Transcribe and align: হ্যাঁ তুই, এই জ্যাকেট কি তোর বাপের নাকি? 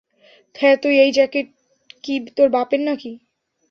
হ্যাঁ 0.55 0.77
তুই, 0.83 0.95
এই 0.97 1.11
জ্যাকেট 1.11 1.47
কি 2.03 2.13
তোর 2.37 2.47
বাপের 2.49 2.81
নাকি? 2.81 3.11